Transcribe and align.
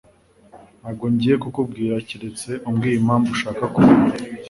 Ntabwo 0.79 1.05
ngiye 1.13 1.35
kukubwira 1.43 1.95
keretse 2.07 2.49
umbwiye 2.67 2.95
impamvu 3.01 3.29
ushaka 3.35 3.63
kumenya. 3.73 4.11